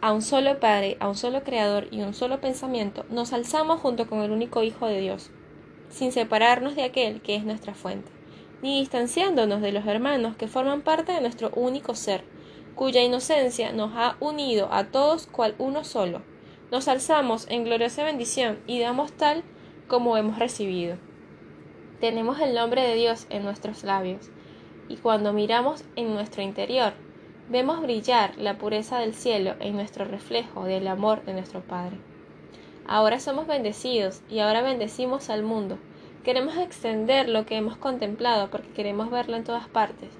a 0.00 0.12
un 0.12 0.20
solo 0.20 0.58
Padre, 0.58 0.96
a 0.98 1.08
un 1.08 1.14
solo 1.14 1.44
Creador 1.44 1.86
y 1.92 2.02
un 2.02 2.12
solo 2.12 2.40
pensamiento, 2.40 3.06
nos 3.10 3.32
alzamos 3.32 3.80
junto 3.80 4.08
con 4.08 4.22
el 4.22 4.32
único 4.32 4.64
Hijo 4.64 4.88
de 4.88 5.00
Dios, 5.00 5.30
sin 5.88 6.10
separarnos 6.10 6.74
de 6.74 6.82
aquel 6.82 7.22
que 7.22 7.36
es 7.36 7.44
nuestra 7.44 7.74
fuente, 7.74 8.10
ni 8.60 8.80
distanciándonos 8.80 9.62
de 9.62 9.70
los 9.70 9.86
hermanos 9.86 10.34
que 10.34 10.48
forman 10.48 10.82
parte 10.82 11.12
de 11.12 11.20
nuestro 11.20 11.50
único 11.54 11.94
ser, 11.94 12.24
cuya 12.74 13.04
inocencia 13.04 13.72
nos 13.72 13.92
ha 13.94 14.16
unido 14.18 14.68
a 14.72 14.86
todos 14.86 15.28
cual 15.28 15.54
uno 15.58 15.84
solo. 15.84 16.22
Nos 16.72 16.88
alzamos 16.88 17.46
en 17.48 17.62
gloriosa 17.62 18.02
bendición 18.02 18.58
y 18.66 18.80
damos 18.80 19.12
tal 19.12 19.44
como 19.86 20.16
hemos 20.16 20.40
recibido. 20.40 20.98
Tenemos 22.04 22.38
el 22.38 22.54
nombre 22.54 22.82
de 22.82 22.96
Dios 22.96 23.26
en 23.30 23.44
nuestros 23.44 23.82
labios, 23.82 24.28
y 24.90 24.96
cuando 24.96 25.32
miramos 25.32 25.84
en 25.96 26.12
nuestro 26.12 26.42
interior, 26.42 26.92
Vemos 27.48 27.80
brillar 27.80 28.36
la 28.36 28.58
pureza 28.58 28.98
del 28.98 29.14
cielo 29.14 29.54
en 29.58 29.74
nuestro 29.74 30.04
reflejo 30.04 30.64
del 30.64 30.86
amor 30.86 31.24
de 31.24 31.32
nuestro 31.32 31.62
Padre. 31.62 31.96
Ahora 32.86 33.20
somos 33.20 33.46
bendecidos 33.46 34.20
y 34.28 34.40
ahora 34.40 34.60
bendecimos 34.60 35.30
al 35.30 35.42
mundo. 35.44 35.78
Queremos 36.24 36.58
extender 36.58 37.26
lo 37.30 37.46
que 37.46 37.56
hemos 37.56 37.78
contemplado 37.78 38.50
porque 38.50 38.68
queremos 38.74 39.10
verlo 39.10 39.36
en 39.36 39.44
todas 39.44 39.66
partes. 39.68 40.10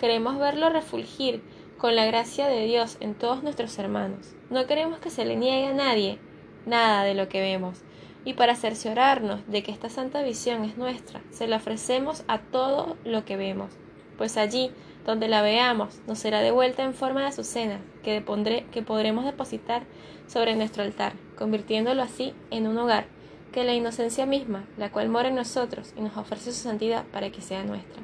Queremos 0.00 0.38
verlo 0.38 0.70
refulgir 0.70 1.42
con 1.76 1.94
la 1.94 2.06
gracia 2.06 2.48
de 2.48 2.64
Dios 2.64 2.96
en 3.00 3.14
todos 3.14 3.42
nuestros 3.42 3.78
hermanos. 3.78 4.34
No 4.48 4.66
queremos 4.66 4.98
que 4.98 5.10
se 5.10 5.26
le 5.26 5.36
niegue 5.36 5.66
a 5.66 5.74
nadie 5.74 6.18
nada 6.64 7.04
de 7.04 7.12
lo 7.12 7.28
que 7.28 7.42
vemos. 7.42 7.83
Y 8.24 8.34
para 8.34 8.56
cerciorarnos 8.56 9.46
de 9.46 9.62
que 9.62 9.72
esta 9.72 9.90
santa 9.90 10.22
visión 10.22 10.64
es 10.64 10.76
nuestra, 10.76 11.20
se 11.30 11.46
la 11.46 11.56
ofrecemos 11.56 12.24
a 12.26 12.38
todo 12.38 12.96
lo 13.04 13.24
que 13.24 13.36
vemos, 13.36 13.70
pues 14.16 14.36
allí 14.36 14.70
donde 15.04 15.28
la 15.28 15.42
veamos, 15.42 16.00
nos 16.06 16.18
será 16.18 16.40
devuelta 16.40 16.82
en 16.82 16.94
forma 16.94 17.20
de 17.20 17.26
azucena, 17.26 17.80
que, 18.02 18.24
que 18.72 18.82
podremos 18.82 19.24
depositar 19.24 19.82
sobre 20.26 20.56
nuestro 20.56 20.82
altar, 20.82 21.12
convirtiéndolo 21.36 22.02
así 22.02 22.32
en 22.50 22.66
un 22.66 22.78
hogar, 22.78 23.06
que 23.52 23.64
la 23.64 23.74
inocencia 23.74 24.24
misma, 24.24 24.64
la 24.78 24.90
cual 24.90 25.10
mora 25.10 25.28
en 25.28 25.34
nosotros 25.34 25.92
y 25.96 26.00
nos 26.00 26.16
ofrece 26.16 26.52
su 26.52 26.62
santidad 26.62 27.04
para 27.12 27.30
que 27.30 27.42
sea 27.42 27.62
nuestra. 27.62 28.02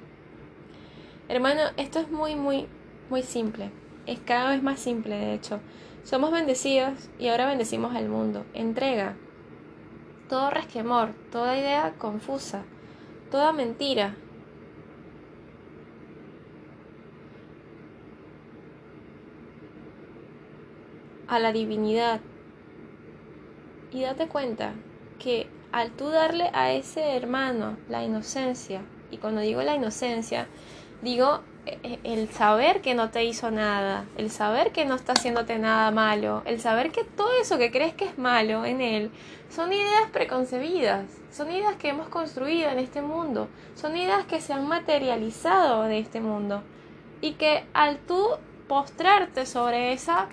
Hermano, 1.29 1.63
esto 1.77 2.01
es 2.01 2.11
muy, 2.11 2.35
muy, 2.35 2.67
muy 3.09 3.23
simple. 3.23 3.71
Es 4.07 4.19
cada 4.21 4.51
vez 4.51 4.63
más 4.63 4.81
simple, 4.81 5.17
de 5.17 5.35
hecho. 5.35 5.61
Somos 6.03 6.33
bendecidos 6.33 7.09
y 7.19 7.29
ahora 7.29 7.47
bendecimos 7.47 7.95
al 7.95 8.09
mundo. 8.09 8.45
Entrega 8.53 9.17
todo 10.31 10.49
resquemor, 10.49 11.13
toda 11.33 11.59
idea 11.59 11.93
confusa, 11.99 12.63
toda 13.33 13.53
mentira. 13.53 14.15
A 21.27 21.41
la 21.41 21.53
divinidad. 21.53 22.21
Y 23.91 24.03
date 24.03 24.29
cuenta 24.29 24.73
que 25.19 25.49
al 25.73 25.91
tú 25.91 26.11
darle 26.11 26.49
a 26.55 26.73
ese 26.73 27.17
hermano 27.17 27.77
la 27.89 28.05
inocencia, 28.05 28.83
y 29.11 29.17
cuando 29.17 29.41
digo 29.41 29.63
la 29.63 29.75
inocencia, 29.75 30.47
digo 31.03 31.41
eh, 31.67 31.79
eh, 31.83 31.99
el 32.05 32.31
saber 32.31 32.81
que 32.81 32.95
no 32.95 33.11
te 33.11 33.25
hizo 33.25 33.51
nada, 33.51 34.07
el 34.17 34.31
saber 34.31 34.73
que 34.73 34.85
no 34.85 34.95
está 34.95 35.13
haciéndote 35.13 35.59
nada 35.59 35.91
malo, 35.91 36.43
el 36.47 36.61
saber 36.61 36.91
que 36.91 37.05
todo 37.05 37.29
eso 37.41 37.59
que 37.59 37.71
crees 37.71 37.95
que 37.95 38.07
es 38.07 38.19
malo 38.19 38.65
en 38.65 38.81
él 38.81 39.11
son 39.51 39.73
ideas 39.73 40.11
preconcebidas, 40.13 41.05
son 41.31 41.51
ideas 41.51 41.77
que 41.77 41.89
hemos 41.89 42.09
construido 42.09 42.71
en 42.71 42.79
este 42.79 43.03
mundo, 43.03 43.49
son 43.75 43.97
ideas 43.97 44.25
que 44.25 44.41
se 44.41 44.53
han 44.53 44.67
materializado 44.69 45.83
de 45.85 45.99
este 45.99 46.21
mundo. 46.21 46.63
Y 47.21 47.33
que 47.33 47.65
al 47.75 47.99
tú 47.99 48.27
postrarte 48.69 49.45
sobre 49.45 49.93
esa 49.93 50.29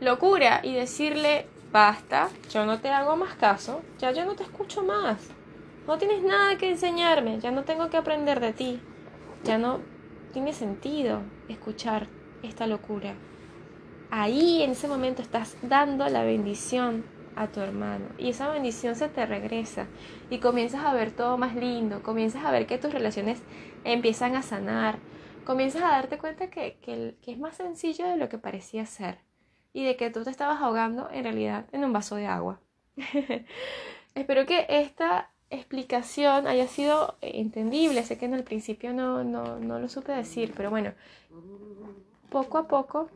locura 0.00 0.60
y 0.62 0.72
decirle 0.72 1.46
basta, 1.72 2.30
yo 2.50 2.64
no 2.64 2.78
te 2.80 2.88
hago 2.88 3.16
más 3.16 3.34
caso, 3.34 3.82
ya 3.98 4.12
yo 4.12 4.24
no 4.24 4.34
te 4.34 4.44
escucho 4.44 4.82
más, 4.82 5.18
no 5.86 5.98
tienes 5.98 6.22
nada 6.22 6.56
que 6.56 6.70
enseñarme, 6.70 7.40
ya 7.40 7.50
no 7.50 7.64
tengo 7.64 7.90
que 7.90 7.98
aprender 7.98 8.40
de 8.40 8.52
ti, 8.52 8.80
ya 9.44 9.58
no 9.58 9.80
tiene 10.32 10.52
sentido 10.52 11.22
escuchar 11.48 12.08
esta 12.42 12.66
locura. 12.66 13.14
Ahí 14.10 14.62
en 14.62 14.70
ese 14.70 14.88
momento 14.88 15.22
estás 15.22 15.56
dando 15.62 16.08
la 16.08 16.24
bendición 16.24 17.04
a 17.36 17.48
tu 17.48 17.60
hermano 17.60 18.06
y 18.18 18.30
esa 18.30 18.48
bendición 18.48 18.96
se 18.96 19.08
te 19.08 19.24
regresa 19.24 19.86
y 20.28 20.38
comienzas 20.38 20.84
a 20.84 20.92
ver 20.92 21.12
todo 21.12 21.38
más 21.38 21.54
lindo, 21.54 22.02
comienzas 22.02 22.44
a 22.44 22.50
ver 22.50 22.66
que 22.66 22.78
tus 22.78 22.92
relaciones 22.92 23.40
empiezan 23.84 24.34
a 24.34 24.42
sanar, 24.42 24.98
comienzas 25.44 25.82
a 25.82 25.90
darte 25.90 26.18
cuenta 26.18 26.50
que, 26.50 26.78
que, 26.80 27.16
que 27.22 27.32
es 27.32 27.38
más 27.38 27.56
sencillo 27.56 28.06
de 28.08 28.16
lo 28.16 28.28
que 28.28 28.38
parecía 28.38 28.86
ser 28.86 29.18
y 29.72 29.84
de 29.84 29.96
que 29.96 30.10
tú 30.10 30.24
te 30.24 30.30
estabas 30.30 30.60
ahogando 30.60 31.08
en 31.12 31.24
realidad 31.24 31.66
en 31.72 31.84
un 31.84 31.92
vaso 31.92 32.16
de 32.16 32.26
agua. 32.26 32.60
Espero 34.14 34.46
que 34.46 34.66
esta 34.68 35.30
explicación 35.50 36.46
haya 36.46 36.68
sido 36.68 37.16
entendible. 37.20 38.04
Sé 38.04 38.18
que 38.18 38.26
en 38.26 38.34
el 38.34 38.44
principio 38.44 38.92
no, 38.92 39.24
no, 39.24 39.58
no 39.58 39.78
lo 39.78 39.88
supe 39.88 40.12
decir, 40.12 40.52
pero 40.56 40.70
bueno, 40.70 40.92
poco 42.30 42.58
a 42.58 42.68
poco 42.68 43.10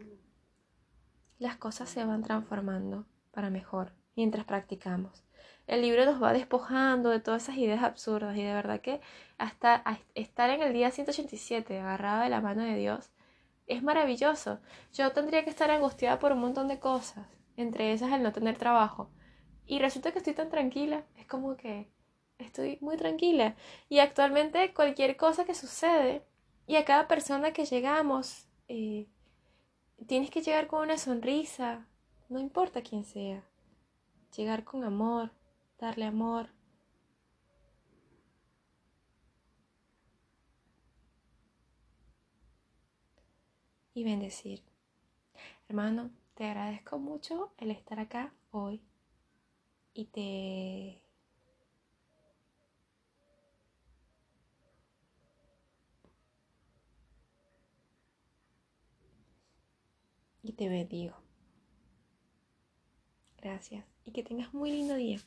las 1.38 1.56
cosas 1.56 1.90
se 1.90 2.04
van 2.04 2.22
transformando 2.22 3.04
para 3.32 3.50
mejor 3.50 3.92
mientras 4.16 4.44
practicamos. 4.44 5.24
El 5.66 5.82
libro 5.82 6.04
nos 6.04 6.22
va 6.22 6.32
despojando 6.32 7.10
de 7.10 7.20
todas 7.20 7.44
esas 7.44 7.56
ideas 7.56 7.82
absurdas 7.82 8.36
y 8.36 8.42
de 8.42 8.54
verdad 8.54 8.80
que 8.80 9.00
hasta 9.38 9.82
estar 10.14 10.50
en 10.50 10.62
el 10.62 10.72
día 10.72 10.90
187 10.90 11.78
agarrada 11.78 12.24
de 12.24 12.30
la 12.30 12.40
mano 12.40 12.62
de 12.62 12.76
Dios 12.76 13.10
es 13.66 13.82
maravilloso. 13.82 14.60
Yo 14.92 15.12
tendría 15.12 15.44
que 15.44 15.50
estar 15.50 15.70
angustiada 15.70 16.18
por 16.18 16.32
un 16.32 16.40
montón 16.40 16.68
de 16.68 16.78
cosas, 16.78 17.26
entre 17.56 17.92
esas 17.92 18.12
el 18.12 18.22
no 18.22 18.32
tener 18.32 18.58
trabajo. 18.58 19.10
Y 19.66 19.78
resulta 19.78 20.12
que 20.12 20.18
estoy 20.18 20.34
tan 20.34 20.50
tranquila, 20.50 21.04
es 21.16 21.26
como 21.26 21.56
que 21.56 21.88
estoy 22.38 22.78
muy 22.80 22.96
tranquila. 22.96 23.56
Y 23.88 23.98
actualmente 23.98 24.72
cualquier 24.74 25.16
cosa 25.16 25.44
que 25.44 25.54
sucede 25.54 26.24
y 26.66 26.76
a 26.76 26.84
cada 26.84 27.08
persona 27.08 27.52
que 27.52 27.64
llegamos, 27.64 28.46
eh, 28.68 29.06
tienes 30.06 30.30
que 30.30 30.42
llegar 30.42 30.66
con 30.66 30.82
una 30.82 30.98
sonrisa, 30.98 31.86
no 32.28 32.38
importa 32.38 32.82
quién 32.82 33.04
sea. 33.04 33.44
Llegar 34.36 34.64
con 34.64 34.84
amor, 34.84 35.30
darle 35.78 36.06
amor. 36.06 36.48
Y 43.94 44.04
bendecir. 44.04 44.62
Hermano, 45.68 46.10
te 46.34 46.44
agradezco 46.44 46.98
mucho 46.98 47.52
el 47.58 47.70
estar 47.70 48.00
acá 48.00 48.32
hoy 48.50 48.80
y 49.92 50.06
te 50.06 51.02
y 60.42 60.52
te 60.52 60.68
bendigo. 60.68 61.14
Gracias 63.40 63.84
y 64.04 64.12
que 64.12 64.22
tengas 64.22 64.52
muy 64.54 64.70
lindo 64.70 64.94
día. 64.94 65.20